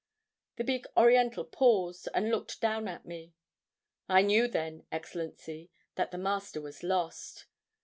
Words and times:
The 0.55 0.63
big 0.63 0.87
Oriental 0.97 1.45
paused, 1.45 2.09
and 2.15 2.31
looked 2.31 2.59
down 2.59 2.87
at 2.87 3.05
me. 3.05 3.35
"I 4.09 4.23
knew 4.23 4.47
then, 4.47 4.83
Excellency, 4.91 5.69
that 5.93 6.09
the 6.09 6.17
Master 6.17 6.59
was 6.59 6.81
lost! 6.81 7.45